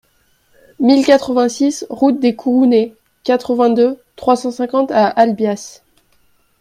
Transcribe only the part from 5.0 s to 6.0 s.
Albias